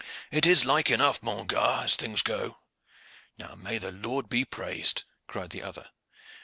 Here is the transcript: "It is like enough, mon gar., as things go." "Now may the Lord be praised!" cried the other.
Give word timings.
"It 0.31 0.47
is 0.47 0.65
like 0.65 0.89
enough, 0.89 1.21
mon 1.21 1.45
gar., 1.45 1.83
as 1.83 1.95
things 1.95 2.23
go." 2.23 2.57
"Now 3.37 3.53
may 3.53 3.77
the 3.77 3.91
Lord 3.91 4.29
be 4.29 4.43
praised!" 4.43 5.03
cried 5.27 5.51
the 5.51 5.61
other. 5.61 5.91